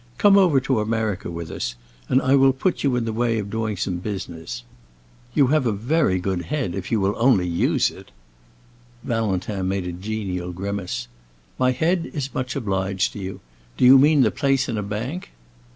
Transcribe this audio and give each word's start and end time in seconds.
Come 0.17 0.35
over 0.35 0.59
to 0.61 0.79
America 0.79 1.29
with 1.29 1.51
us, 1.51 1.75
and 2.09 2.23
I 2.23 2.33
will 2.33 2.53
put 2.53 2.83
you 2.83 2.95
in 2.95 3.05
the 3.05 3.13
way 3.13 3.37
of 3.37 3.51
doing 3.51 3.77
some 3.77 3.97
business. 3.97 4.63
You 5.35 5.45
have 5.53 5.67
a 5.67 5.71
very 5.71 6.17
good 6.17 6.41
head, 6.45 6.73
if 6.73 6.91
you 6.91 6.99
will 6.99 7.13
only 7.17 7.47
use 7.47 7.91
it." 7.91 8.09
Valentin 9.03 9.67
made 9.67 9.85
a 9.85 9.91
genial 9.91 10.53
grimace. 10.53 11.07
"My 11.59 11.69
head 11.69 12.09
is 12.15 12.33
much 12.33 12.55
obliged 12.55 13.13
to 13.13 13.19
you. 13.19 13.41
Do 13.77 13.85
you 13.85 13.99
mean 13.99 14.21
the 14.21 14.31
place 14.31 14.67
in 14.67 14.75
a 14.75 14.81
bank?" 14.81 15.33